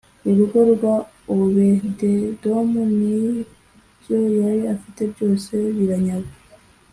[0.29, 0.95] urugo rwa
[1.35, 6.35] obededomu n’ibyo yari afite byose biranyagwa